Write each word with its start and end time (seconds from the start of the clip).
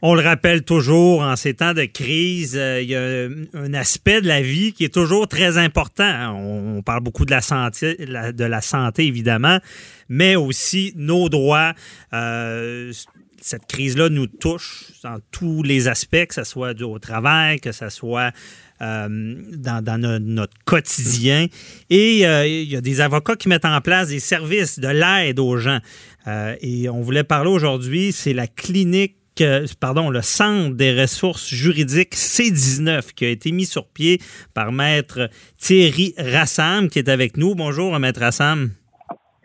On 0.00 0.14
le 0.14 0.22
rappelle 0.22 0.62
toujours, 0.62 1.22
en 1.22 1.34
ces 1.34 1.54
temps 1.54 1.74
de 1.74 1.84
crise, 1.84 2.56
euh, 2.56 2.80
il 2.80 2.88
y 2.88 2.94
a 2.94 3.28
un 3.58 3.74
aspect 3.74 4.20
de 4.20 4.28
la 4.28 4.40
vie 4.40 4.72
qui 4.72 4.84
est 4.84 4.94
toujours 4.94 5.26
très 5.26 5.58
important. 5.58 6.36
On, 6.36 6.82
parle 6.82 7.02
beaucoup 7.02 7.24
de 7.24 7.32
la 7.32 7.40
santé, 8.60 9.06
évidemment, 9.06 9.58
mais 10.08 10.36
aussi 10.36 10.92
nos 10.94 11.28
droits. 11.28 11.72
Euh, 12.12 12.92
cette 13.40 13.66
crise-là 13.66 14.08
nous 14.08 14.28
touche 14.28 14.84
dans 15.02 15.18
tous 15.32 15.64
les 15.64 15.88
aspects, 15.88 16.26
que 16.26 16.34
ce 16.34 16.44
soit 16.44 16.80
au 16.80 17.00
travail, 17.00 17.58
que 17.58 17.72
ce 17.72 17.88
soit 17.88 18.30
euh, 18.80 19.34
dans, 19.52 20.00
notre 20.00 20.54
quotidien. 20.64 21.46
Et 21.90 22.20
il 22.20 22.70
y 22.70 22.76
a 22.76 22.80
des 22.80 23.00
avocats 23.00 23.34
qui 23.34 23.48
mettent 23.48 23.64
en 23.64 23.80
place 23.80 24.08
des 24.08 24.20
services 24.20 24.78
de 24.78 24.88
l'aide 24.88 25.40
aux 25.40 25.56
gens. 25.56 25.80
et 26.60 26.88
on 26.88 27.00
voulait 27.00 27.24
parler 27.24 27.50
aujourd'hui, 27.50 28.12
c'est 28.12 28.32
la 28.32 28.46
clinique 28.46 29.17
pardon, 29.80 30.10
le 30.10 30.22
Centre 30.22 30.74
des 30.74 30.98
ressources 30.98 31.48
juridiques 31.48 32.14
C19 32.14 33.14
qui 33.14 33.24
a 33.24 33.28
été 33.28 33.52
mis 33.52 33.66
sur 33.66 33.86
pied 33.86 34.20
par 34.54 34.72
Maître 34.72 35.28
Thierry 35.58 36.14
Rassam 36.18 36.88
qui 36.88 36.98
est 36.98 37.08
avec 37.08 37.36
nous. 37.36 37.54
Bonjour, 37.54 37.98
Maître 37.98 38.20
Rassam. 38.20 38.70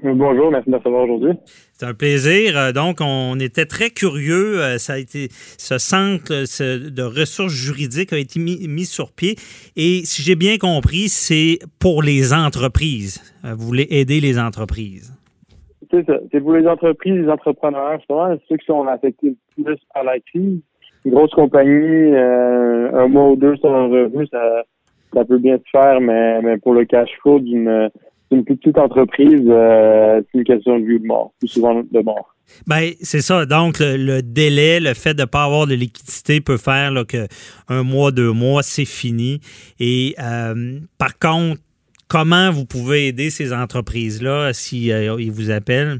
Bonjour, 0.03 0.51
merci 0.51 0.69
de 0.69 0.75
recevoir 0.75 1.03
aujourd'hui. 1.03 1.31
C'est 1.71 1.85
un 1.85 1.93
plaisir. 1.93 2.57
Euh, 2.57 2.71
donc, 2.73 2.97
on 2.99 3.39
était 3.39 3.65
très 3.65 3.89
curieux. 3.89 4.61
Euh, 4.61 4.77
ça 4.77 4.93
a 4.93 4.97
été 4.97 5.29
ce 5.57 5.77
centre 5.77 6.29
de 6.33 7.03
ressources 7.03 7.53
juridiques 7.53 8.11
a 8.11 8.17
été 8.17 8.37
mis, 8.37 8.85
sur 8.85 9.13
pied. 9.13 9.37
Et 9.77 10.01
si 10.03 10.21
j'ai 10.21 10.35
bien 10.35 10.57
compris, 10.57 11.07
c'est 11.07 11.59
pour 11.79 12.03
les 12.03 12.33
entreprises. 12.33 13.21
Euh, 13.45 13.53
vous 13.53 13.65
voulez 13.65 13.87
aider 13.91 14.19
les 14.19 14.37
entreprises. 14.37 15.13
C'est 16.31 16.39
pour 16.41 16.53
les 16.53 16.67
entreprises, 16.67 17.13
les 17.13 17.29
entrepreneurs, 17.29 17.99
souvent 18.07 18.35
ceux 18.49 18.57
qui 18.57 18.65
sont 18.65 18.87
affectés 18.87 19.35
le 19.57 19.63
plus 19.63 19.77
par 19.93 20.03
la 20.03 20.19
crise. 20.19 20.59
Une 21.05 21.11
grosse 21.11 21.31
compagnie, 21.31 22.13
euh, 22.13 22.91
un 22.93 23.07
mois 23.07 23.31
ou 23.31 23.35
deux 23.35 23.55
sans 23.57 23.89
revenu, 23.89 24.25
ça, 24.27 24.63
ça 25.13 25.25
peut 25.25 25.37
bien 25.37 25.57
se 25.57 25.69
faire, 25.69 25.99
mais, 26.01 26.41
mais 26.41 26.57
pour 26.57 26.73
le 26.73 26.85
cash 26.85 27.09
flow 27.21 27.39
d'une 27.39 27.89
une 28.33 28.43
petite 28.43 28.77
entreprise, 28.77 29.45
euh, 29.47 30.21
c'est 30.31 30.39
une 30.39 30.43
question 30.43 30.79
de 30.79 30.85
vie 30.85 30.95
ou 30.95 30.99
de 30.99 31.05
mort, 31.05 31.33
plus 31.39 31.47
souvent 31.47 31.75
de 31.75 31.99
mort. 31.99 32.35
Ben, 32.67 32.91
c'est 33.01 33.21
ça. 33.21 33.45
Donc, 33.45 33.77
le, 33.79 34.21
délai, 34.21 34.79
le 34.79 34.93
fait 34.93 35.13
de 35.13 35.21
ne 35.21 35.25
pas 35.25 35.43
avoir 35.43 35.65
de 35.65 35.75
liquidité 35.75 36.41
peut 36.41 36.57
faire 36.57 36.91
là, 36.91 37.05
que 37.05 37.27
un 37.69 37.83
mois, 37.83 38.11
deux 38.11 38.31
mois, 38.31 38.63
c'est 38.63 38.85
fini. 38.85 39.39
Et 39.79 40.15
euh, 40.19 40.79
par 40.97 41.17
contre, 41.19 41.61
comment 42.13 42.51
vous 42.51 42.65
pouvez 42.65 43.07
aider 43.07 43.31
ces 43.31 43.51
entreprises-là 43.51 44.53
si 44.53 44.91
euh, 44.91 45.15
ils 45.19 45.31
vous 45.31 45.49
appellent? 45.49 45.97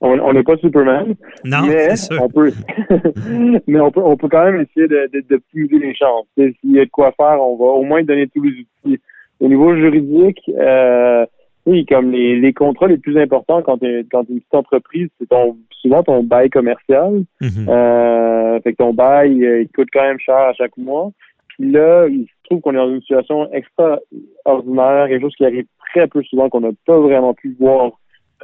On 0.00 0.32
n'est 0.32 0.42
pas 0.42 0.56
Superman. 0.56 1.14
Non, 1.44 1.66
mais 1.66 1.88
on 2.18 2.28
peut, 2.30 2.52
mais 3.66 3.80
on 3.80 3.90
peut, 3.90 4.00
on 4.02 4.16
peut 4.16 4.28
quand 4.28 4.44
même 4.44 4.62
essayer 4.62 4.88
de, 4.88 5.10
de, 5.12 5.78
les 5.78 5.94
chances. 5.94 6.26
S'il 6.36 6.72
y 6.72 6.80
a 6.80 6.86
de 6.86 6.90
quoi 6.90 7.12
faire, 7.12 7.40
on 7.40 7.56
va 7.56 7.72
au 7.72 7.82
moins 7.82 8.02
donner 8.04 8.26
tous 8.28 8.42
les 8.42 8.52
outils. 8.52 9.00
Au 9.40 9.48
niveau 9.48 9.76
juridique, 9.76 10.40
euh, 10.58 11.26
oui, 11.66 11.84
comme 11.84 12.10
les, 12.10 12.40
les 12.40 12.52
contrats 12.54 12.88
les 12.88 12.98
plus 12.98 13.18
importants 13.18 13.62
quand 13.62 13.78
tu 13.78 14.06
quand 14.10 14.24
une 14.30 14.40
petite 14.40 14.54
entreprise, 14.54 15.08
c'est 15.18 15.28
ton 15.28 15.58
souvent 15.82 16.02
ton 16.04 16.22
bail 16.22 16.48
commercial. 16.48 17.24
Mm-hmm. 17.42 17.68
euh, 17.68 18.60
fait 18.60 18.72
que 18.72 18.78
ton 18.78 18.94
bail, 18.94 19.32
il 19.32 19.68
coûte 19.74 19.88
quand 19.92 20.04
même 20.04 20.20
cher 20.20 20.36
à 20.36 20.54
chaque 20.54 20.76
mois. 20.78 21.10
Puis 21.48 21.70
là, 21.70 22.06
trouve 22.46 22.60
qu'on 22.60 22.72
est 22.72 22.76
dans 22.76 22.90
une 22.90 23.00
situation 23.00 23.50
extraordinaire, 23.52 25.08
quelque 25.08 25.22
chose 25.22 25.36
qui 25.36 25.44
arrive 25.44 25.66
très 25.90 26.06
peu 26.06 26.22
souvent, 26.22 26.48
qu'on 26.48 26.60
n'a 26.60 26.70
pas 26.86 26.98
vraiment 26.98 27.34
pu 27.34 27.56
voir 27.58 27.92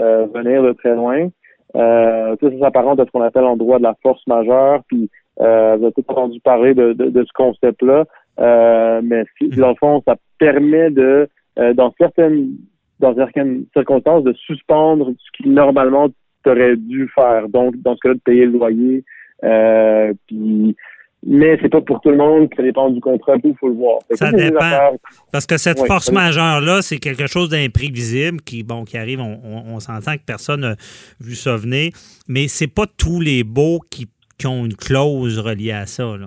euh, 0.00 0.26
venir 0.34 0.62
de 0.62 0.72
très 0.72 0.94
loin. 0.94 1.28
Euh, 1.74 2.36
ça, 2.40 2.50
ça 2.50 2.58
s'apparente 2.58 3.00
à 3.00 3.06
ce 3.06 3.10
qu'on 3.10 3.22
appelle 3.22 3.44
en 3.44 3.56
droit 3.56 3.78
de 3.78 3.84
la 3.84 3.96
force 4.02 4.26
majeure. 4.26 4.82
Puis 4.88 5.10
euh, 5.40 5.76
vous 5.76 5.84
avez 5.84 5.92
peut-être 5.92 6.10
entendu 6.10 6.40
parler 6.40 6.74
de, 6.74 6.92
de, 6.92 7.24
ce 7.24 7.32
concept-là. 7.34 8.04
Euh, 8.40 9.00
mais 9.02 9.24
dans 9.56 9.70
le 9.70 9.74
fond, 9.76 10.02
ça 10.06 10.16
permet 10.38 10.90
de, 10.90 11.28
euh, 11.58 11.74
dans 11.74 11.94
certaines 11.98 12.56
dans 13.00 13.14
certaines 13.16 13.64
circonstances, 13.72 14.22
de 14.22 14.32
suspendre 14.34 15.10
ce 15.18 15.42
qui 15.42 15.48
normalement 15.48 16.08
t'aurais 16.44 16.76
dû 16.76 17.10
faire. 17.14 17.48
Donc, 17.48 17.76
dans 17.82 17.96
ce 17.96 18.00
cas-là, 18.00 18.14
de 18.14 18.20
payer 18.20 18.46
le 18.46 18.52
loyer. 18.52 19.04
Euh, 19.44 20.12
puis 20.28 20.76
mais 21.24 21.56
c'est 21.62 21.68
pas 21.68 21.80
pour 21.80 22.00
tout 22.00 22.10
le 22.10 22.16
monde, 22.16 22.48
ça 22.56 22.62
dépend 22.62 22.90
du 22.90 23.00
contrat, 23.00 23.36
il 23.44 23.54
faut 23.56 23.68
le 23.68 23.74
voir. 23.74 23.98
Ça 24.10 24.32
dépend. 24.32 24.96
Parce 25.30 25.46
que 25.46 25.56
cette 25.56 25.78
force 25.86 26.10
majeure-là, 26.10 26.82
c'est 26.82 26.98
quelque 26.98 27.26
chose 27.28 27.48
d'imprévisible 27.48 28.40
qui, 28.40 28.64
bon, 28.64 28.84
qui 28.84 28.98
arrive, 28.98 29.20
on, 29.20 29.78
s'entend 29.78 30.14
que 30.16 30.24
personne 30.26 30.60
n'a 30.60 30.74
vu 31.20 31.34
ça 31.34 31.56
venir, 31.56 31.92
mais 32.28 32.48
c'est 32.48 32.72
pas 32.72 32.86
tous 32.86 33.20
les 33.20 33.44
baux 33.44 33.80
qui, 33.90 34.08
ont 34.44 34.64
une 34.64 34.74
clause 34.74 35.38
reliée 35.38 35.70
à 35.70 35.86
ça. 35.86 36.16
Là. 36.16 36.26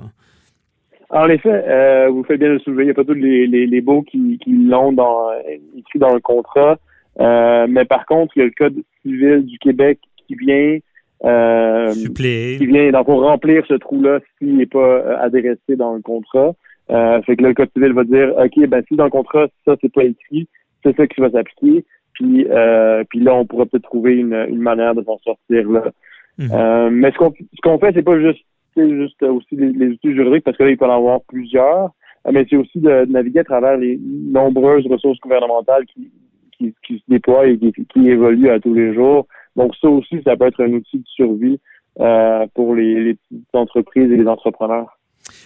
En 1.10 1.28
effet, 1.28 1.50
euh, 1.50 2.08
vous 2.10 2.24
faites 2.24 2.40
bien 2.40 2.54
de 2.54 2.60
soulever, 2.60 2.84
il 2.84 2.86
n'y 2.86 2.92
a 2.92 2.94
pas 2.94 3.04
tous 3.04 3.14
les, 3.14 3.46
les, 3.46 3.82
baux 3.82 4.04
qui, 4.04 4.40
l'ont 4.48 4.94
dans, 4.94 5.32
écrit 5.78 6.00
dans 6.00 6.14
le 6.14 6.22
contrat. 6.22 6.78
Euh, 7.20 7.68
mais 7.70 7.84
par 7.84 8.06
contre, 8.06 8.32
il 8.38 8.40
y 8.40 8.42
a 8.44 8.46
le 8.46 8.54
Code 8.58 8.82
civil 9.02 9.46
du 9.46 9.58
Québec 9.60 10.00
qui 10.26 10.36
vient 10.36 10.78
euh, 11.26 11.92
qui 11.94 12.66
vient 12.68 12.92
donc 12.92 13.06
pour 13.06 13.22
remplir 13.22 13.66
ce 13.68 13.74
trou-là 13.74 14.20
s'il 14.38 14.58
n'est 14.58 14.66
pas 14.66 14.80
euh, 14.80 15.18
adressé 15.20 15.76
dans 15.76 15.96
le 15.96 16.02
contrat. 16.02 16.54
Euh, 16.92 17.22
fait 17.24 17.36
que 17.36 17.42
là, 17.42 17.50
le 17.50 17.56
code 17.56 17.72
civil 17.74 17.94
va 17.94 18.04
dire 18.04 18.34
OK, 18.38 18.68
ben 18.68 18.84
si 18.88 18.96
dans 18.96 19.06
le 19.06 19.10
contrat, 19.10 19.48
ça, 19.66 19.76
c'est 19.82 19.92
pas 19.92 20.04
écrit, 20.04 20.48
c'est 20.84 20.96
ça 20.96 21.08
qui 21.08 21.20
va 21.20 21.32
s'appliquer. 21.32 21.84
Puis, 22.14 22.46
euh, 22.50 23.04
puis 23.10 23.20
là, 23.20 23.34
on 23.36 23.46
pourra 23.46 23.66
peut-être 23.66 23.84
trouver 23.84 24.18
une, 24.18 24.36
une 24.50 24.62
manière 24.62 24.94
de 24.94 25.04
s'en 25.04 25.18
sortir 25.20 25.70
là. 25.70 25.92
Mhm. 26.38 26.50
Euh, 26.52 26.90
mais 26.92 27.12
ce 27.12 27.18
qu'on 27.18 27.32
ce 27.32 27.62
qu'on 27.64 27.80
fait, 27.80 27.92
c'est 27.94 28.04
pas 28.04 28.20
juste 28.20 28.44
c'est 28.76 28.90
juste 28.90 29.24
aussi 29.24 29.56
les, 29.56 29.72
les, 29.72 29.88
outils 29.88 30.14
juridiques, 30.14 30.44
parce 30.44 30.58
que 30.58 30.64
là, 30.64 30.70
il 30.70 30.78
peut 30.78 30.86
en 30.86 30.96
avoir 30.96 31.22
plusieurs, 31.30 31.92
mais 32.30 32.46
c'est 32.50 32.58
aussi 32.58 32.80
de, 32.80 33.06
naviguer 33.06 33.40
à 33.40 33.44
travers 33.46 33.78
les 33.78 33.98
nombreuses 34.04 34.86
ressources 34.88 35.20
gouvernementales 35.22 35.86
qui, 35.86 36.12
qui, 36.52 36.74
qui 36.86 36.98
se 36.98 37.04
déploient 37.08 37.48
et 37.48 37.58
qui, 37.58 37.72
qui 37.72 38.10
évoluent 38.10 38.50
à 38.50 38.60
tous 38.60 38.74
les 38.74 38.94
jours. 38.94 39.28
Donc 39.56 39.74
ça 39.82 39.88
aussi, 39.90 40.22
ça 40.24 40.36
peut 40.36 40.48
être 40.48 40.62
un 40.62 40.72
outil 40.74 40.98
de 40.98 41.08
survie 41.08 41.60
euh, 42.00 42.46
pour 42.54 42.76
les, 42.76 43.16
petites 43.16 43.46
entreprises 43.54 44.12
et 44.12 44.18
les 44.18 44.28
entrepreneurs. 44.28 44.98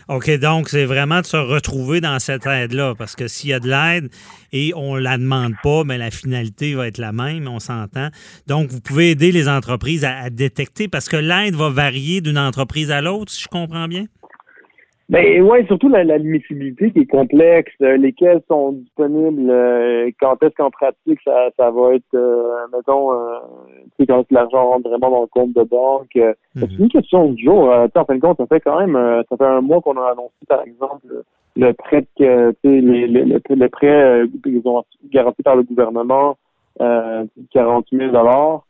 OK, 0.10 0.30
donc 0.40 0.68
c'est 0.68 0.86
vraiment 0.86 1.22
de 1.22 1.26
se 1.26 1.38
retrouver 1.38 2.02
dans 2.02 2.20
cette 2.20 2.46
aide-là, 2.46 2.96
parce 2.98 3.16
que 3.16 3.28
s'il 3.28 3.52
y 3.52 3.54
a 3.54 3.60
de 3.60 3.70
l'aide 3.70 4.10
et 4.52 4.74
on 4.76 4.96
ne 4.96 5.00
la 5.00 5.18
demande 5.18 5.54
pas, 5.64 5.84
mais 5.86 5.98
la 5.98 6.12
finalité 6.12 6.74
va 6.74 6.88
être 6.88 6.98
la 6.98 7.14
même, 7.14 7.48
on 7.48 7.60
s'entend. 7.60 8.10
Donc, 8.48 8.72
vous 8.72 8.82
pouvez 8.82 9.12
aider 9.12 9.32
les 9.32 9.48
entreprises 9.48 10.04
à 10.04 10.30
détecter, 10.30 10.88
parce 10.88 11.08
que 11.08 11.16
l'aide 11.16 11.56
va 11.56 11.70
varier 11.70 12.20
d'une 12.20 12.40
entreprise 12.40 12.92
à 12.92 13.02
l'autre, 13.02 13.32
si 13.32 13.44
je 13.44 13.48
comprends 13.48 13.88
bien? 13.88 14.06
Ben 15.10 15.42
ouais, 15.42 15.66
surtout 15.66 15.90
la, 15.90 16.04
l'admissibilité 16.04 16.92
qui 16.92 17.00
est 17.00 17.06
complexe, 17.08 17.74
euh, 17.82 17.98
lesquels 17.98 18.42
sont 18.48 18.74
disponibles, 18.74 19.50
euh, 19.50 20.12
quand 20.20 20.42
est-ce 20.44 20.54
qu'en 20.54 20.70
pratique 20.70 21.20
ça, 21.26 21.50
ça 21.58 21.72
va 21.72 21.96
être, 21.96 22.14
euh, 22.14 22.68
mettons, 22.72 23.12
euh, 23.14 23.40
tu 23.98 24.04
sais, 24.04 24.06
quand 24.06 24.24
l'argent 24.30 24.70
rentre 24.70 24.88
vraiment 24.88 25.10
dans 25.10 25.22
le 25.22 25.28
compte 25.28 25.54
de 25.54 25.64
banque. 25.64 26.16
Mhm. 26.16 26.36
C'est 26.56 26.78
une 26.78 26.90
question 26.90 27.32
du 27.32 27.44
jour. 27.44 27.70
en 27.70 28.06
fin 28.06 28.16
de 28.16 28.22
compte, 28.22 28.38
ça 28.38 28.46
fait 28.46 28.60
quand 28.60 28.80
même, 28.80 29.24
ça 29.28 29.36
fait 29.36 29.46
un 29.46 29.62
mois 29.62 29.82
qu'on 29.82 29.98
a 29.98 30.12
annoncé, 30.12 30.46
par 30.48 30.62
exemple, 30.62 31.24
le 31.56 31.74
prêt 31.74 32.06
que, 32.16 32.52
tu 32.52 32.58
sais, 32.64 32.82
les, 32.82 33.08
le, 33.08 33.42
le, 33.50 33.70
prêt 33.70 34.22
garanti 35.12 35.42
par 35.42 35.56
le 35.56 35.64
gouvernement, 35.64 36.38
euh, 36.82 37.26
40 37.52 37.88
000 37.92 38.12
dollars. 38.12 38.64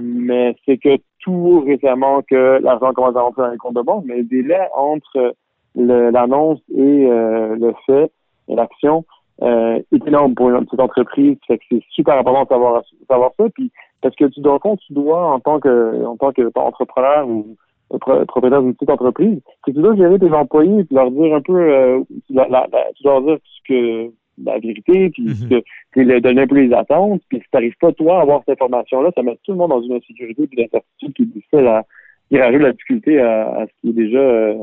mais 0.00 0.56
c'est 0.64 0.78
que 0.78 0.96
tout 1.18 1.62
récemment 1.66 2.22
que 2.22 2.58
l'argent 2.62 2.92
commence 2.94 3.16
à 3.16 3.20
rentrer 3.20 3.42
dans 3.42 3.50
les 3.50 3.58
comptes 3.58 3.76
de 3.76 3.82
banque, 3.82 4.04
mais 4.06 4.16
le 4.16 4.24
délai 4.24 4.60
entre 4.74 5.34
l'annonce 5.74 6.60
et 6.74 7.06
euh, 7.06 7.56
le 7.56 7.72
fait 7.86 8.10
et 8.48 8.54
l'action 8.54 9.04
euh, 9.42 9.80
est 9.92 10.06
énorme 10.06 10.34
pour 10.34 10.50
une 10.50 10.64
petite 10.64 10.80
entreprise. 10.80 11.36
Fait 11.46 11.58
que 11.58 11.64
c'est 11.70 11.82
super 11.90 12.18
important 12.18 12.44
de 12.44 12.48
savoir, 12.48 12.82
savoir 13.08 13.30
ça. 13.36 13.44
Puis 13.54 13.70
parce 14.00 14.14
que 14.16 14.26
tu 14.26 14.40
dois 14.40 14.58
compte, 14.58 14.80
tu 14.86 14.92
dois 14.92 15.34
en 15.34 15.40
tant 15.40 15.60
que 15.60 16.04
en 16.04 16.16
tant 16.16 16.32
que 16.32 16.50
entrepreneur 16.54 17.28
ou 17.28 17.56
propriétaire 17.98 18.62
d'une 18.62 18.74
petite 18.74 18.90
entreprise, 18.90 19.40
que 19.64 19.70
tu 19.70 19.80
dois 19.80 19.96
gérer 19.96 20.18
tes 20.18 20.32
employés 20.32 20.80
et 20.80 20.94
leur 20.94 21.10
dire 21.10 21.34
un 21.34 21.42
peu 21.42 21.56
euh, 21.56 22.00
la, 22.30 22.48
la, 22.48 22.66
tu 22.96 23.02
dois 23.02 23.14
leur 23.14 23.22
dire 23.22 23.38
ce 23.44 23.60
que 23.68 24.12
la 24.42 24.58
vérité, 24.58 25.10
puis 25.10 25.24
mm 25.24 25.62
-hmm. 25.96 26.20
donner 26.20 26.42
un 26.42 26.46
peu 26.46 26.60
les 26.60 26.72
attentes, 26.72 27.20
puis 27.28 27.38
si 27.38 27.44
tu 27.44 27.48
n'arrives 27.52 27.76
pas, 27.80 27.92
toi, 27.92 28.18
à 28.18 28.22
avoir 28.22 28.40
cette 28.40 28.60
information-là, 28.60 29.10
ça 29.14 29.22
met 29.22 29.36
tout 29.44 29.52
le 29.52 29.58
monde 29.58 29.70
dans 29.70 29.82
une 29.82 29.92
insécurité 29.92 30.48
et 30.50 30.56
l'incertitude 30.62 31.12
qui 31.14 31.26
difficile 31.26 31.66
à, 31.66 31.84
qui 32.28 32.38
rajoute 32.38 32.62
la 32.62 32.72
difficulté 32.72 33.20
à, 33.20 33.32
à, 33.58 33.66
ce 33.66 33.72
qui 33.80 33.88
est 33.90 33.98
déjà 34.04 34.18
euh, 34.18 34.54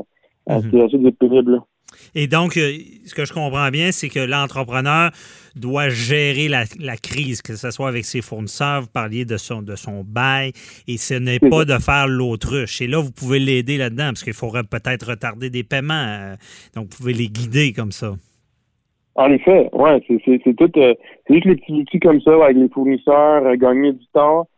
Mhm. 0.58 1.62
Et 2.14 2.26
donc, 2.26 2.56
euh, 2.56 2.72
ce 3.04 3.14
que 3.14 3.24
je 3.24 3.32
comprends 3.32 3.68
bien, 3.70 3.92
c'est 3.92 4.08
que 4.08 4.20
l'entrepreneur 4.20 5.10
doit 5.56 5.88
gérer 5.88 6.48
la, 6.48 6.96
crise, 6.96 7.42
que 7.42 7.56
ce 7.56 7.70
soit 7.70 7.88
avec 7.88 8.04
ses 8.04 8.22
fournisseurs, 8.22 8.82
vous 8.82 8.90
parliez 8.92 9.24
de 9.24 9.36
son, 9.36 9.62
de 9.62 9.74
son 9.74 10.04
bail, 10.04 10.52
et 10.86 10.96
ce 10.96 11.14
n'est 11.14 11.40
pas 11.40 11.64
de 11.64 11.78
faire 11.78 12.06
l'autruche. 12.06 12.80
Et 12.80 12.86
là, 12.86 13.00
vous 13.00 13.10
pouvez 13.10 13.38
l'aider 13.38 13.76
là-dedans, 13.76 14.08
parce 14.08 14.22
qu'il 14.22 14.32
faudrait 14.32 14.62
peut-être 14.62 15.10
retarder 15.10 15.50
des 15.50 15.64
paiements. 15.64 16.06
Euh, 16.06 16.34
donc, 16.74 16.88
vous 16.90 16.98
pouvez 16.98 17.12
les 17.12 17.28
guider 17.28 17.72
comme 17.72 17.92
ça. 17.92 18.14
En 19.16 19.30
effet, 19.32 19.68
ouais, 19.72 20.00
c'est 20.08 20.56
tout, 20.56 20.70
euh, 20.78 20.94
juste 21.28 21.44
les 21.44 21.56
petits 21.56 21.72
outils 21.72 22.00
comme 22.00 22.20
ça, 22.20 22.32
avec 22.44 22.56
les 22.56 22.68
fournisseurs, 22.68 23.56
gagner 23.56 23.92
du 23.92 24.06
temps. 24.14 24.48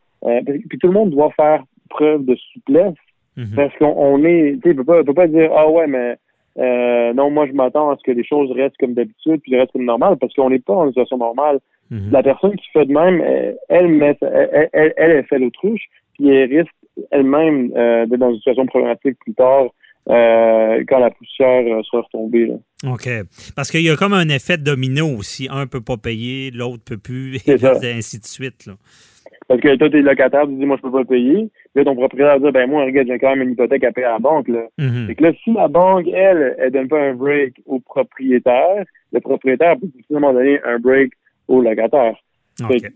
puis 0.68 0.78
tout 0.78 0.88
le 0.88 0.92
monde 0.92 1.10
doit 1.10 1.30
faire 1.36 1.64
preuve 1.88 2.24
de 2.24 2.36
souplesse 2.52 2.94
Mhm. 3.36 3.54
Parce 3.56 3.74
qu'on 3.78 4.24
est, 4.24 4.58
tu 4.62 4.68
sais, 4.68 4.74
peut 4.74 4.84
pas, 4.84 5.02
peut 5.04 5.14
pas 5.14 5.26
dire, 5.26 5.50
ah 5.54 5.70
ouais, 5.70 5.86
mais 5.86 6.16
euh, 6.58 7.14
non, 7.14 7.30
moi 7.30 7.46
je 7.46 7.52
m'attends 7.52 7.90
à 7.90 7.96
ce 7.96 8.02
que 8.02 8.12
les 8.12 8.24
choses 8.24 8.50
restent 8.52 8.76
comme 8.78 8.94
d'habitude, 8.94 9.40
puis 9.42 9.56
restent 9.56 9.72
comme 9.72 9.84
normal, 9.84 10.16
parce 10.20 10.34
qu'on 10.34 10.50
n'est 10.50 10.58
pas 10.58 10.74
en 10.74 10.88
situation 10.88 11.18
normale. 11.18 11.60
Mhm. 11.90 12.10
La 12.10 12.22
personne 12.22 12.56
qui 12.56 12.68
fait 12.72 12.86
de 12.86 12.92
même, 12.92 13.22
elle, 13.68 13.88
met, 13.88 14.16
elle, 14.20 14.68
elle, 14.72 14.92
elle, 14.96 15.24
fait 15.24 15.38
l'autruche, 15.38 15.84
puis 16.14 16.28
elle 16.28 16.58
risque 16.58 16.74
elle-même 17.10 17.72
euh, 17.76 18.06
d'être 18.06 18.20
dans 18.20 18.30
une 18.30 18.36
situation 18.36 18.66
problématique 18.66 19.18
plus 19.20 19.34
tard. 19.34 19.66
Euh, 20.10 20.82
quand 20.88 20.98
la 20.98 21.12
poussière 21.12 21.62
euh, 21.64 21.80
sera 21.84 22.02
retombée. 22.02 22.46
Là. 22.46 22.54
OK. 22.92 23.08
Parce 23.54 23.70
qu'il 23.70 23.82
y 23.82 23.88
a 23.88 23.94
comme 23.94 24.14
un 24.14 24.28
effet 24.30 24.58
domino 24.58 25.06
aussi. 25.06 25.46
Un 25.48 25.68
peut 25.68 25.80
pas 25.80 25.96
payer, 25.96 26.50
l'autre 26.50 26.82
peut 26.84 26.96
plus, 26.96 27.36
et 27.46 27.92
ainsi 27.92 28.18
de 28.18 28.24
suite. 28.24 28.66
Là. 28.66 28.72
Parce 29.46 29.60
que 29.60 29.76
toi, 29.76 29.88
t'es 29.90 30.02
locataire, 30.02 30.48
tu 30.48 30.54
dis, 30.54 30.66
moi, 30.66 30.76
je 30.76 30.82
peux 30.82 30.90
pas 30.90 31.04
payer. 31.04 31.48
Là, 31.74 31.84
ton 31.84 31.94
propriétaire 31.94 32.38
dit, 32.38 32.50
ben, 32.50 32.68
moi, 32.68 32.84
regarde, 32.84 33.08
j'ai 33.08 33.18
quand 33.18 33.30
même 33.30 33.48
une 33.48 33.52
hypothèque 33.52 33.84
à 33.84 33.92
payer 33.92 34.06
à 34.06 34.12
la 34.12 34.18
banque, 34.18 34.48
là. 34.48 34.66
Mm 34.78 35.14
que 35.14 35.22
là, 35.22 35.32
si 35.42 35.52
la 35.52 35.68
banque, 35.68 36.06
elle, 36.08 36.54
elle 36.58 36.70
donne 36.70 36.88
pas 36.88 37.00
un 37.00 37.14
break 37.14 37.54
au 37.66 37.80
propriétaire, 37.80 38.84
le 39.12 39.20
propriétaire 39.20 39.76
peut 39.78 39.88
simplement 40.08 40.32
donner 40.32 40.60
un 40.64 40.78
break 40.78 41.12
au 41.48 41.62
locataire. 41.62 42.16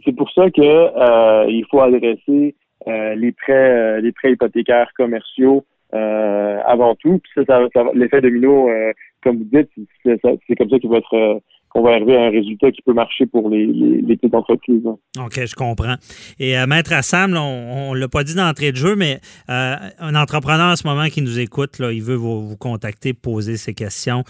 C'est 0.04 0.16
pour 0.16 0.30
ça 0.32 0.50
que 0.50 0.60
euh, 0.60 1.46
il 1.48 1.64
faut 1.70 1.80
adresser 1.80 2.54
euh, 2.86 3.14
les 3.14 3.32
prêts 3.32 3.52
euh, 3.52 4.00
les 4.00 4.12
prêts 4.12 4.32
hypothécaires 4.32 4.90
commerciaux 4.96 5.64
avant 5.92 6.94
tout. 6.96 7.20
Puis 7.20 7.44
ça, 7.46 7.58
ça, 7.72 7.84
l'effet 7.94 8.20
domino, 8.20 8.68
comme 9.22 9.38
vous 9.38 9.44
dites, 9.44 9.70
c'est 10.04 10.56
comme 10.56 10.68
ça 10.68 10.78
qu'il 10.78 10.90
va 10.90 10.98
être 10.98 11.40
on 11.76 11.82
va 11.82 11.90
arriver 11.90 12.16
à 12.16 12.22
un 12.22 12.30
résultat 12.30 12.70
qui 12.70 12.80
peut 12.80 12.94
marcher 12.94 13.26
pour 13.26 13.50
les, 13.50 13.66
les, 13.66 14.16
petites 14.16 14.34
entreprises. 14.34 14.86
OK, 14.86 15.34
je 15.34 15.54
comprends. 15.54 15.96
Et 16.40 16.58
euh, 16.58 16.66
Maître 16.66 16.94
Assam, 16.94 17.36
on 17.36 17.94
ne 17.94 17.98
l'a 17.98 18.08
pas 18.08 18.24
dit 18.24 18.34
d'entrée 18.34 18.72
de 18.72 18.76
jeu, 18.76 18.96
mais 18.96 19.18
euh, 19.50 19.74
un 20.00 20.14
entrepreneur 20.14 20.72
en 20.72 20.76
ce 20.76 20.86
moment 20.86 21.04
qui 21.04 21.20
nous 21.20 21.38
écoute, 21.38 21.78
là, 21.78 21.92
il 21.92 22.02
veut 22.02 22.14
vous, 22.14 22.56
contacter, 22.56 23.12
poser 23.12 23.58
ses 23.58 23.74
questions. 23.74 24.22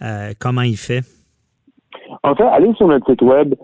Euh, 0.00 0.30
comment 0.38 0.62
il 0.62 0.76
fait? 0.76 1.00
En 2.22 2.36
fait, 2.36 2.44
allez 2.44 2.72
sur 2.74 2.86
notre 2.86 3.10
site 3.10 3.22
web, 3.22 3.56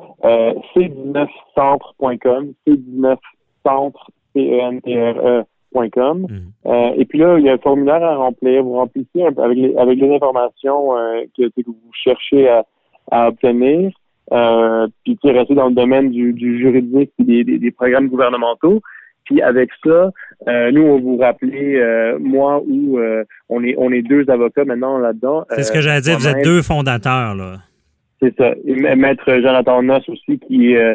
c19centre.com, 0.75 2.55
c19centre, 2.67 4.11
c 4.35 4.41
e 4.41 4.81
e 4.85 5.45
mm. 5.75 6.95
et 6.97 7.05
puis 7.05 7.21
là, 7.21 7.39
il 7.39 7.45
y 7.45 7.49
a 7.49 7.53
un 7.53 7.59
formulaire 7.59 8.03
à 8.03 8.17
remplir. 8.17 8.65
Vous 8.65 8.75
remplissez 8.75 9.23
avec 9.23 9.57
les, 9.57 9.77
avec 9.77 10.01
les 10.01 10.13
informations 10.13 10.89
que, 11.37 11.63
vous 11.65 11.93
cherchez 11.93 12.49
à, 12.49 12.65
à 13.11 13.29
obtenir, 13.29 13.93
euh, 14.33 14.87
puis 15.05 15.17
qui 15.17 15.31
rester 15.31 15.55
dans 15.55 15.69
le 15.69 15.75
domaine 15.75 16.11
du, 16.11 16.33
du 16.33 16.59
juridique 16.59 17.13
et 17.19 17.45
des, 17.45 17.59
des, 17.59 17.71
programmes 17.71 18.09
gouvernementaux. 18.09 18.83
Puis 19.25 19.43
avec 19.43 19.71
ça, 19.85 20.11
euh, 20.49 20.71
nous, 20.71 20.83
on 20.83 21.01
vous 21.01 21.19
rappeler, 21.19 21.77
euh, 21.77 22.19
moi 22.19 22.63
ou 22.67 22.99
euh, 22.99 23.25
on 23.49 23.63
est 23.63 23.75
on 23.77 23.93
est 23.93 24.03
deux 24.03 24.29
avocats 24.31 24.65
maintenant 24.65 24.99
là-dedans. 24.99 25.45
C'est 25.51 25.65
ce 25.65 25.73
que 25.73 25.81
j'allais 25.81 26.01
dire, 26.01 26.19
vous 26.19 26.29
êtes 26.29 26.45
deux 26.45 26.63
fondateurs, 26.63 27.35
là. 27.35 27.57
C'est 28.21 28.35
ça. 28.37 28.53
Et 28.67 28.75
Maître 28.75 29.27
Jonathan 29.27 29.83
Noss 29.83 30.09
aussi, 30.09 30.41
qui 30.41 30.77
euh, 30.77 30.95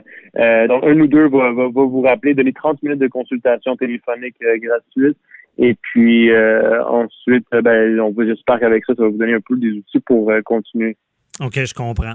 donc 0.67 0.83
un 0.83 0.99
ou 0.99 1.07
deux 1.07 1.29
va, 1.29 1.53
va, 1.53 1.67
vous 1.69 2.01
rappeler, 2.01 2.33
donner 2.33 2.51
30 2.51 2.83
minutes 2.83 2.99
de 2.99 3.07
consultation 3.07 3.77
téléphonique 3.77 4.35
gratuite. 4.61 5.17
Et 5.57 5.75
puis 5.75 6.31
ensuite, 6.35 7.45
ben, 7.51 7.99
on 7.99 8.11
vous 8.11 8.25
j'espère 8.25 8.59
qu'avec 8.59 8.83
ça, 8.85 8.93
ça 8.95 9.03
va 9.03 9.09
vous 9.09 9.17
donner 9.17 9.35
un 9.35 9.41
peu 9.47 9.55
des 9.55 9.71
outils 9.71 9.99
pour 10.01 10.31
continuer. 10.43 10.97
OK, 11.41 11.55
je 11.55 11.73
comprends. 11.73 12.13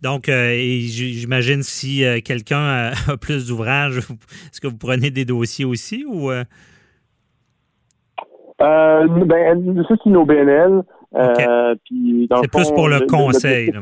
Donc, 0.00 0.28
euh, 0.28 0.54
j'imagine 0.54 1.62
si 1.62 2.04
euh, 2.04 2.20
quelqu'un 2.24 2.92
a, 3.08 3.16
plus 3.20 3.48
d'ouvrages, 3.48 3.98
est-ce 3.98 4.60
que 4.60 4.68
vous 4.68 4.78
prenez 4.78 5.10
des 5.10 5.24
dossiers 5.24 5.64
aussi 5.64 6.04
ou. 6.06 6.30
Euh? 6.30 6.44
ben, 8.58 9.84
ça, 9.88 9.94
c'est 10.04 10.10
nos 10.10 10.24
BNL. 10.24 10.82
c'est 11.12 12.50
plus 12.52 12.70
pour 12.72 12.88
le, 12.88 13.06
conseil. 13.06 13.72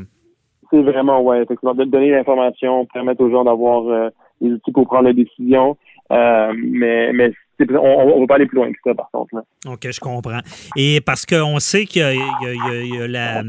C'est 0.71 0.83
vraiment, 0.83 1.21
ouais, 1.23 1.45
de 1.45 1.85
donner 1.85 2.11
l'information, 2.11 2.87
permettre 2.87 3.23
aux 3.23 3.31
gens 3.31 3.45
d'avoir 3.45 4.11
les 4.41 4.53
outils 4.53 4.71
pour 4.71 4.87
prendre 4.87 5.09
la 5.09 5.13
décision. 5.13 5.77
mais, 6.11 7.13
mais 7.13 7.33
on 7.61 8.17
ne 8.17 8.21
va 8.21 8.27
pas 8.27 8.35
aller 8.37 8.47
plus 8.47 8.57
loin 8.57 8.71
que 8.71 8.79
ça, 8.85 8.95
par 8.95 9.11
contre. 9.11 9.45
OK, 9.67 9.91
je 9.91 10.01
comprends. 10.01 10.41
Et 10.77 11.01
parce 11.01 11.27
qu'on 11.27 11.59
sait 11.59 11.87
qu'il 11.87 12.03
y 12.03 12.99
a, 12.99 13.43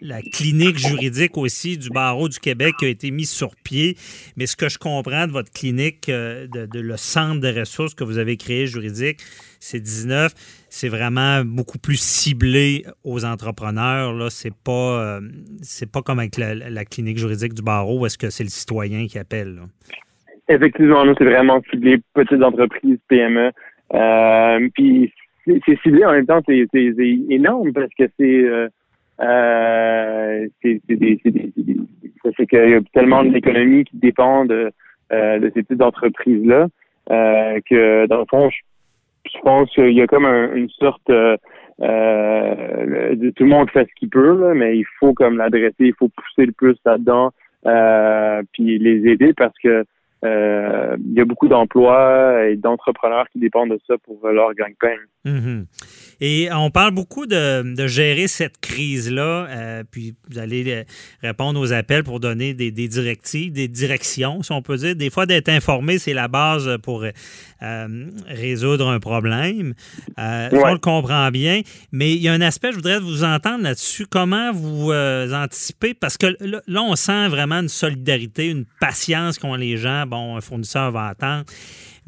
la, 0.00 0.22
clinique 0.32 0.78
juridique 0.78 1.36
aussi 1.36 1.76
du 1.76 1.90
barreau 1.90 2.28
du 2.28 2.38
Québec 2.38 2.74
qui 2.78 2.86
a 2.86 2.88
été 2.88 3.10
mise 3.10 3.30
sur 3.30 3.54
pied. 3.56 3.96
Mais 4.36 4.46
ce 4.46 4.56
que 4.56 4.68
je 4.68 4.78
comprends 4.78 5.26
de 5.26 5.32
votre 5.32 5.52
clinique, 5.52 6.08
euh, 6.08 6.46
de, 6.46 6.80
le 6.80 6.96
centre 6.96 7.40
de 7.40 7.58
ressources 7.58 7.94
que 7.94 8.04
vous 8.04 8.18
avez 8.18 8.36
créé 8.36 8.66
juridique, 8.66 9.20
c'est 9.58 9.80
19, 9.80 10.32
c'est 10.70 10.88
vraiment 10.88 11.44
beaucoup 11.44 11.78
plus 11.78 12.00
ciblé 12.00 12.84
aux 13.04 13.24
entrepreneurs. 13.24 14.14
Là, 14.14 14.30
c'est 14.30 14.54
pas, 14.54 15.18
euh, 15.18 15.20
pas 15.92 16.02
comme 16.02 16.18
avec 16.18 16.38
la, 16.38 16.84
clinique 16.84 17.18
juridique 17.18 17.54
du 17.54 17.62
barreau 17.62 18.06
est-ce 18.06 18.16
que 18.16 18.30
c'est 18.30 18.44
le 18.44 18.50
citoyen 18.50 19.06
qui 19.06 19.18
appelle. 19.18 19.60
Effectivement, 20.50 21.04
nous, 21.04 21.14
c'est 21.16 21.24
vraiment 21.24 21.62
ciblé 21.70 21.98
petites 22.12 22.42
entreprises, 22.42 22.98
PME. 23.08 23.52
Euh, 23.94 24.68
puis 24.74 25.12
c'est 25.46 25.80
ciblé 25.82 26.04
en 26.04 26.12
même 26.12 26.26
temps, 26.26 26.40
c'est 26.44 26.66
énorme 26.74 27.72
parce 27.72 27.92
que 27.96 28.04
c'est 28.18 28.44
euh, 28.44 28.68
euh, 29.20 30.46
c'est 30.62 32.46
qu'il 32.46 32.70
y 32.70 32.74
a 32.74 32.80
tellement 32.92 33.22
d'économies 33.22 33.84
qui 33.84 33.96
dépendent 33.96 34.48
de, 34.48 34.72
euh, 35.12 35.38
de 35.38 35.52
ces 35.54 35.62
petites 35.62 35.82
entreprises-là 35.82 36.66
euh, 37.10 37.60
que 37.68 38.06
dans 38.06 38.18
le 38.18 38.24
fond, 38.28 38.50
je, 38.50 39.38
pense 39.44 39.70
qu'il 39.70 39.92
y 39.92 40.02
a 40.02 40.06
comme 40.08 40.26
une 40.26 40.68
sorte 40.70 41.10
euh, 41.10 41.36
de 41.78 43.30
tout 43.30 43.44
le 43.44 43.50
monde 43.50 43.70
fait 43.70 43.86
ce 43.88 43.94
qu'il 44.00 44.08
peut, 44.08 44.36
là, 44.40 44.52
mais 44.54 44.76
il 44.78 44.86
faut 44.98 45.14
comme 45.14 45.36
l'adresser, 45.36 45.74
il 45.78 45.94
faut 45.94 46.08
pousser 46.08 46.46
le 46.46 46.52
plus 46.52 46.76
là-dedans, 46.84 47.30
puis 48.52 48.78
les 48.78 49.10
aider 49.12 49.32
parce 49.36 49.56
que 49.62 49.84
euh, 50.24 50.96
il 51.04 51.14
y 51.14 51.20
a 51.20 51.24
beaucoup 51.24 51.48
d'emplois 51.48 52.44
et 52.46 52.56
d'entrepreneurs 52.56 53.28
qui 53.30 53.38
dépendent 53.38 53.70
de 53.70 53.80
ça 53.86 53.94
pour 53.98 54.28
leur 54.28 54.54
gagne-pain. 54.54 54.96
Mhm. 55.24 55.66
Et 56.20 56.50
on 56.52 56.70
parle 56.70 56.92
beaucoup 56.92 57.26
de, 57.26 57.74
de 57.74 57.86
gérer 57.86 58.28
cette 58.28 58.60
crise-là, 58.60 59.46
euh, 59.48 59.84
puis 59.90 60.14
vous 60.30 60.38
allez 60.38 60.64
euh, 60.68 60.84
répondre 61.22 61.58
aux 61.58 61.72
appels 61.72 62.04
pour 62.04 62.20
donner 62.20 62.52
des, 62.52 62.70
des, 62.70 62.88
directives, 62.88 63.52
des 63.52 63.68
directions, 63.68 64.42
si 64.42 64.52
on 64.52 64.60
peut 64.60 64.76
dire. 64.76 64.94
Des 64.94 65.08
fois, 65.08 65.24
d'être 65.24 65.48
informé, 65.48 65.98
c'est 65.98 66.12
la 66.12 66.28
base 66.28 66.76
pour 66.82 67.04
euh, 67.04 68.06
résoudre 68.26 68.88
un 68.88 69.00
problème. 69.00 69.74
Euh, 70.18 70.48
On 70.52 70.72
le 70.72 70.78
comprend 70.78 71.30
bien, 71.30 71.62
mais 71.90 72.12
il 72.12 72.20
y 72.20 72.28
a 72.28 72.34
un 72.34 72.42
aspect, 72.42 72.70
je 72.70 72.76
voudrais 72.76 73.00
vous 73.00 73.24
entendre 73.24 73.64
là-dessus. 73.64 74.06
Comment 74.06 74.52
vous 74.52 74.92
anticipez? 74.92 75.94
Parce 75.94 76.18
que 76.18 76.36
là, 76.40 76.82
on 76.82 76.96
sent 76.96 77.28
vraiment 77.28 77.60
une 77.60 77.68
solidarité, 77.68 78.48
une 78.48 78.66
patience 78.78 79.38
qu'ont 79.38 79.54
les 79.54 79.78
gens. 79.78 80.06
Bon, 80.06 80.36
un 80.36 80.40
fournisseur 80.40 80.90
va 80.92 81.06
attendre. 81.06 81.44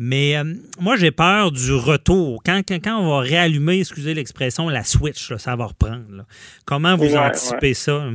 Mais 0.04 0.37
euh, 0.37 0.42
moi, 0.80 0.97
j'ai 0.97 1.12
peur 1.12 1.52
du 1.52 1.73
retour. 1.73 2.42
Quand, 2.44 2.61
quand, 2.68 3.00
on 3.00 3.09
va 3.09 3.21
réallumer, 3.21 3.78
excusez 3.78 4.14
l'expression, 4.14 4.68
la 4.68 4.82
switch, 4.82 5.32
ça 5.37 5.54
va 5.54 5.66
reprendre. 5.66 6.25
Comment 6.66 6.97
vous 6.97 7.14
anticipez 7.14 7.73
ça? 7.73 8.09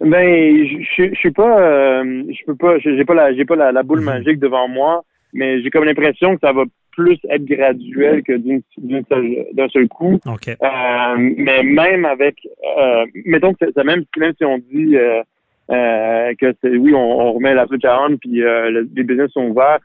Ben, 0.00 0.66
je, 0.96 1.10
je 1.10 1.14
suis 1.16 1.32
pas, 1.32 1.60
euh, 1.60 2.24
je 2.30 2.44
peux 2.46 2.54
pas, 2.54 2.78
j'ai 2.78 3.04
pas 3.04 3.12
la, 3.12 3.34
j'ai 3.34 3.44
pas 3.44 3.56
la, 3.56 3.82
boule 3.82 3.98
mhm. 4.00 4.06
magique 4.06 4.38
devant 4.38 4.66
moi, 4.66 5.04
mais 5.34 5.62
j'ai 5.62 5.68
comme 5.68 5.84
l'impression 5.84 6.34
que 6.34 6.40
ça 6.40 6.54
va 6.54 6.64
plus 6.92 7.18
être 7.28 7.44
graduel 7.44 8.22
que 8.22 8.32
d'un 8.78 9.68
seul, 9.68 9.88
coup. 9.88 10.18
Euh, 10.26 11.16
mais 11.18 11.62
même 11.62 12.06
avec, 12.06 12.36
mettons 13.26 13.52
que 13.52 13.70
ça, 13.70 13.84
même, 13.84 14.04
même 14.16 14.32
si 14.38 14.44
on 14.46 14.56
dit 14.56 14.96
que 15.68 16.78
oui, 16.78 16.94
on, 16.94 17.34
remet 17.34 17.52
la 17.52 17.66
switch 17.66 17.84
à 17.84 18.00
on, 18.02 18.16
puis 18.16 18.40
les 18.40 19.02
business 19.02 19.30
sont 19.32 19.48
ouverts, 19.48 19.80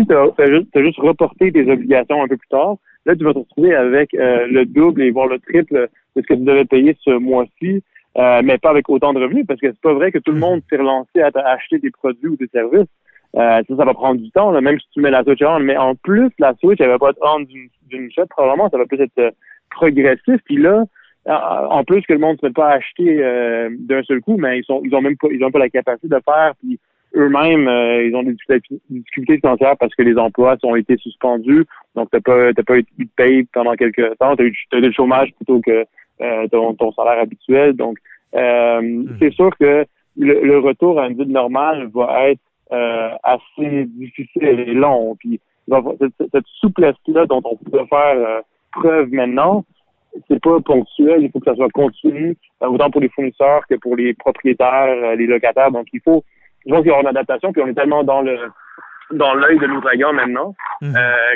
si, 0.00 0.06
tu 0.06 0.14
as, 0.14 0.82
juste, 0.82 0.98
reporté 0.98 1.52
tes 1.52 1.70
obligations 1.70 2.22
un 2.22 2.28
peu 2.28 2.36
plus 2.36 2.48
tard, 2.48 2.76
là, 3.06 3.16
tu 3.16 3.24
vas 3.24 3.32
te 3.32 3.38
retrouver 3.38 3.74
avec 3.74 4.14
euh, 4.14 4.46
le 4.50 4.64
double 4.64 5.02
et 5.02 5.10
voire 5.10 5.26
le 5.26 5.38
triple 5.38 5.88
de 6.16 6.22
ce 6.22 6.26
que 6.26 6.34
tu 6.34 6.40
devais 6.40 6.64
payer 6.64 6.96
ce 7.00 7.10
mois-ci, 7.10 7.82
euh, 8.18 8.40
mais 8.44 8.58
pas 8.58 8.70
avec 8.70 8.88
autant 8.88 9.12
de 9.12 9.20
revenus, 9.20 9.46
parce 9.46 9.60
que 9.60 9.68
c'est 9.68 9.80
pas 9.80 9.94
vrai 9.94 10.12
que 10.12 10.18
tout 10.18 10.32
le 10.32 10.38
mm-hmm. 10.38 10.40
monde 10.40 10.62
s'est 10.68 10.76
relancé 10.76 11.20
à 11.20 11.30
acheter 11.48 11.78
des 11.78 11.90
produits 11.90 12.28
ou 12.28 12.36
des 12.36 12.48
services. 12.48 12.88
Euh, 13.36 13.62
ça, 13.68 13.76
ça 13.76 13.84
va 13.84 13.94
prendre 13.94 14.20
du 14.20 14.30
temps, 14.32 14.52
même 14.60 14.78
si 14.80 14.86
tu 14.92 15.00
mets 15.00 15.10
la 15.10 15.22
Switch 15.22 15.42
on. 15.42 15.60
Mais 15.60 15.76
en 15.76 15.94
plus, 15.94 16.30
la 16.38 16.54
Switch, 16.60 16.80
elle 16.80 16.88
va 16.88 16.98
pas 16.98 17.10
être 17.10 17.18
on 17.22 17.40
d'une 17.40 18.10
shot, 18.10 18.26
probablement, 18.28 18.68
ça 18.70 18.78
va 18.78 18.86
plus 18.86 19.00
être 19.00 19.34
progressif. 19.70 20.40
Puis 20.44 20.56
là, 20.56 20.84
en 21.26 21.84
plus 21.84 22.02
que 22.02 22.12
le 22.12 22.18
monde 22.18 22.34
ne 22.34 22.38
se 22.38 22.46
met 22.46 22.52
pas 22.52 22.70
à 22.70 22.76
acheter 22.76 23.22
d'un 23.78 24.02
seul 24.02 24.20
coup, 24.20 24.36
mais 24.36 24.58
ils 24.58 24.64
sont 24.64 24.82
ils 24.84 24.92
ont 24.94 25.00
même 25.00 25.16
pas 25.16 25.28
ils 25.30 25.44
ont 25.44 25.50
pas 25.52 25.60
la 25.60 25.68
capacité 25.68 26.08
de 26.08 26.20
faire 26.24 26.54
puis 26.60 26.80
eux-mêmes, 27.14 27.68
euh, 27.68 28.06
ils 28.06 28.14
ont 28.14 28.22
des 28.22 28.36
difficultés 28.88 29.38
financières 29.38 29.76
parce 29.78 29.94
que 29.94 30.02
les 30.02 30.16
emplois 30.16 30.56
ont 30.62 30.76
été 30.76 30.96
suspendus. 30.96 31.64
Donc, 31.94 32.08
t'as 32.10 32.20
pas, 32.20 32.52
t'as 32.52 32.62
pas 32.62 32.78
eu 32.78 32.82
de 32.98 33.08
paye 33.16 33.44
pendant 33.52 33.74
quelques 33.74 34.16
temps. 34.18 34.36
T'as 34.36 34.44
eu, 34.44 34.54
as 34.72 34.76
eu 34.76 34.80
le 34.80 34.92
chômage 34.92 35.32
plutôt 35.34 35.60
que 35.60 35.84
euh, 36.20 36.48
ton, 36.48 36.74
ton, 36.74 36.92
salaire 36.92 37.20
habituel. 37.20 37.74
Donc, 37.74 37.98
euh, 38.34 38.80
hmm. 38.80 39.16
c'est 39.18 39.32
sûr 39.32 39.50
que 39.58 39.84
le, 40.16 40.58
retour 40.58 41.00
à 41.00 41.08
une 41.08 41.16
vie 41.16 41.30
normale 41.30 41.88
va 41.92 42.30
être 42.30 42.40
assez 43.24 43.84
difficile 43.86 44.44
et 44.44 44.74
long. 44.74 45.16
Puis, 45.18 45.40
cette, 45.68 46.46
souplesse-là 46.60 47.26
dont 47.26 47.42
on 47.44 47.56
peut 47.56 47.84
faire 47.88 48.42
preuve 48.72 49.12
maintenant, 49.12 49.64
c'est 50.28 50.40
pas 50.40 50.60
ponctuel, 50.60 51.22
il 51.22 51.30
faut 51.30 51.40
que 51.40 51.50
ça 51.50 51.56
soit 51.56 51.70
continu, 51.70 52.36
autant 52.60 52.90
pour 52.90 53.00
les 53.00 53.08
fournisseurs 53.08 53.66
que 53.68 53.74
pour 53.76 53.96
les 53.96 54.14
propriétaires, 54.14 55.16
les 55.16 55.26
locataires. 55.26 55.72
Donc, 55.72 55.86
il 55.92 56.00
faut, 56.00 56.22
je 56.66 56.70
pense 56.70 56.80
qu'il 56.80 56.88
y 56.88 56.90
aura 56.90 57.00
une 57.00 57.06
adaptation, 57.08 57.52
puis 57.52 57.62
on 57.62 57.68
est 57.68 57.74
tellement 57.74 58.04
dans 58.04 58.22
le 58.22 58.36
dans 59.12 59.34
l'œil 59.34 59.58
de 59.58 59.66
l'ouragan 59.66 60.12
maintenant 60.12 60.54
mhm. 60.80 60.94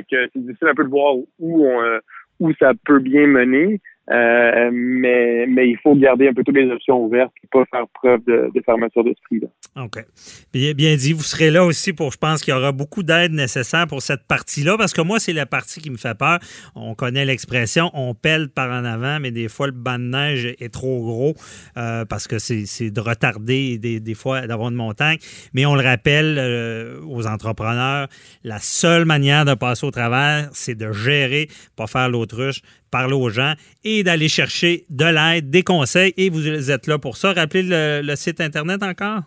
que 0.09 0.29
c'est 0.33 0.39
difficile 0.39 0.69
un 0.69 0.75
peu 0.75 0.85
de 0.85 0.91
voir 0.91 1.17
où 1.17 1.67
on, 1.67 1.99
où 2.41 2.53
ça 2.59 2.73
peut 2.85 3.01
bien 3.01 3.27
mener. 3.27 3.81
Euh, 4.11 4.71
mais, 4.73 5.47
il 5.69 5.79
faut 5.83 5.95
garder 5.95 6.29
un 6.29 6.35
peu 6.35 6.45
toutes 6.45 6.57
les 6.57 6.71
options 6.71 7.03
ouvertes 7.03 7.33
et 7.43 7.47
pas 7.51 7.65
faire 7.71 7.87
preuve 7.95 8.21
de, 8.27 8.51
de 8.55 8.63
fermeture 8.65 9.03
d'esprit. 9.03 9.41
OK. 9.77 10.05
Bien, 10.53 10.73
bien 10.73 10.95
dit. 10.97 11.13
Vous 11.13 11.23
serez 11.23 11.51
là 11.51 11.65
aussi 11.65 11.93
pour, 11.93 12.13
je 12.13 12.19
pense 12.19 12.43
qu'il 12.43 12.53
y 12.53 12.57
aura 12.57 12.73
beaucoup 12.73 13.03
d'aide 13.03 13.33
nécessaire 13.33 13.87
pour 13.87 14.03
cette 14.03 14.25
partie-là, 14.25 14.77
parce 14.77 14.93
que 14.93 15.01
moi, 15.01 15.19
c'est 15.19 15.33
la 15.33 15.47
partie 15.47 15.81
qui 15.81 15.91
me 15.91 15.97
fait 15.97 16.17
peur. 16.17 16.39
On 16.75 16.95
connaît 16.95 17.25
l'expression, 17.25 17.91
on 17.95 18.15
pèle 18.15 18.49
par 18.51 18.71
en 18.71 18.85
avant, 18.85 19.21
mais 19.21 19.31
des 19.31 19.49
fois, 19.49 19.67
le 19.67 19.73
banc 19.73 19.99
de 19.99 20.05
neige 20.05 20.55
est 20.59 20.73
trop 20.73 21.03
gros 21.03 21.35
euh, 21.77 22.05
parce 22.05 22.29
que 22.29 22.39
c'est 22.39 22.91
de 22.91 23.01
retarder 23.01 23.79
des, 23.79 24.01
des 24.01 24.15
fois 24.15 24.47
d'avoir 24.47 24.69
une 24.69 24.77
montagne. 24.77 25.19
Mais 25.55 25.67
on 25.67 25.75
le 25.75 25.83
rappelle 25.83 26.37
euh, 26.39 27.01
aux 27.07 27.27
entrepreneurs, 27.27 28.09
la 28.43 28.59
seule 28.59 29.05
manière 29.05 29.45
de 29.45 29.55
passer 29.55 29.87
au 29.87 29.91
travers, 29.91 30.49
c'est 30.53 30.75
de 30.75 30.93
gérer, 30.93 31.49
pas 31.77 31.87
faire 31.87 32.09
l'autruche, 32.09 32.61
parler 32.95 33.15
aux 33.15 33.29
gens 33.29 33.55
et 33.83 34.05
d'aller 34.05 34.29
chercher 34.29 34.85
de 34.89 35.05
l'aide, 35.05 35.51
des 35.51 35.65
conseils. 35.65 36.15
Et 36.17 36.31
vous 36.31 36.71
êtes 36.71 36.87
là 36.87 36.97
pour 36.97 37.17
ça. 37.17 37.33
Rappelez 37.33 37.65
le, 37.65 38.15
site 38.15 38.41
Internet 38.41 38.85
encore? 38.85 39.23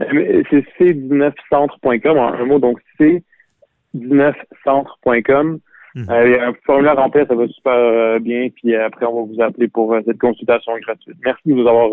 Euh, 0.00 0.42
c'est 0.48 0.64
c19centre.com, 0.78 2.16
un 2.16 2.46
mot, 2.46 2.58
donc 2.58 2.78
c19centre.com. 2.98 5.58
Mhm. 5.94 6.06
Euh, 6.08 6.26
il 6.26 6.32
y 6.32 6.36
a 6.36 6.48
un 6.48 6.54
formulaire 6.64 6.96
rempli, 6.96 7.20
ça 7.28 7.34
va 7.34 7.46
super 7.48 7.74
euh, 7.74 8.18
bien. 8.18 8.48
Puis 8.54 8.74
après, 8.74 9.04
on 9.04 9.20
va 9.20 9.26
vous 9.30 9.42
appeler 9.42 9.68
pour 9.68 9.94
cette 10.06 10.18
consultation 10.18 10.72
gratuite. 10.78 11.18
Merci 11.22 11.42
de 11.46 11.52
nous 11.52 11.68
avoir 11.68 11.90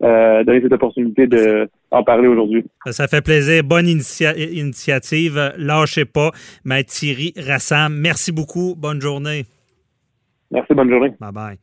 donné 0.00 0.60
cette 0.60 0.72
opportunité 0.72 1.26
d'en 1.26 2.04
parler 2.04 2.28
aujourd'hui. 2.28 2.64
Ça 2.86 3.08
fait 3.08 3.22
plaisir. 3.22 3.64
Bonne 3.64 3.88
initiative. 3.88 5.52
Lâchez 5.56 6.04
pas. 6.04 6.30
Maître 6.64 6.92
Thierry 6.92 7.34
Rassam, 7.36 7.92
merci 7.96 8.30
beaucoup. 8.30 8.76
Bonne 8.76 9.00
journée. 9.00 9.46
Merci, 10.52 10.74
bonne 10.74 10.90
journée. 10.90 11.12
Bye 11.20 11.32
bye. 11.32 11.58